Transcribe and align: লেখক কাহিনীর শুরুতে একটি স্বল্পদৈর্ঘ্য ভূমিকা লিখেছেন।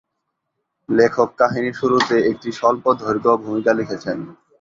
লেখক 0.89 1.29
কাহিনীর 1.39 1.75
শুরুতে 1.81 2.15
একটি 2.29 2.49
স্বল্পদৈর্ঘ্য 2.59 3.31
ভূমিকা 3.43 3.71
লিখেছেন। 3.79 4.17